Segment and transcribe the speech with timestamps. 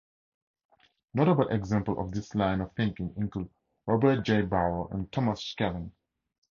[1.13, 3.51] Notable examples of this line of thinking include
[3.85, 4.41] Robert J.
[4.41, 5.91] Barro and Thomas Schelling.